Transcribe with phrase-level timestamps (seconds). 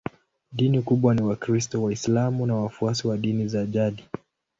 [0.51, 4.05] Dini kubwa ni Wakristo, Waislamu na wafuasi wa dini za jadi.